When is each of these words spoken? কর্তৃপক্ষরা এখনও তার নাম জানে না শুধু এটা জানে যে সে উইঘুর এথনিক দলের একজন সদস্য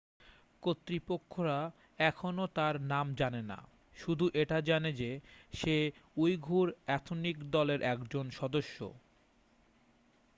কর্তৃপক্ষরা 0.63 1.59
এখনও 1.99 2.45
তার 2.55 2.75
নাম 2.83 3.07
জানে 3.15 3.41
না 3.43 3.59
শুধু 3.97 4.25
এটা 4.33 4.57
জানে 4.61 4.91
যে 4.93 5.11
সে 5.53 5.75
উইঘুর 6.17 6.67
এথনিক 6.87 7.37
দলের 7.51 7.79
একজন 7.83 8.25
সদস্য 8.31 8.77